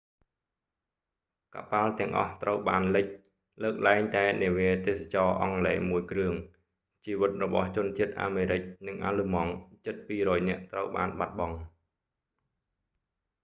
[1.55, 3.05] កប៉ាល់ទាំងអស់ត្រូវបានលិច
[3.63, 6.33] លើកលែងតែនាវាទេសចរណ៍អង់គ្លេសមួយគ្រឿង
[7.05, 9.51] ជីវិតរបស់ជនជាតិអាមេរិកនិងអាល្លឺម៉ង់
[9.85, 11.55] ជិត 200 នាក់ត្រូវបានបាត់បង់